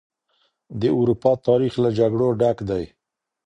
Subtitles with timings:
[0.79, 2.83] د اروپا تاريخ له جګړو ډک دی.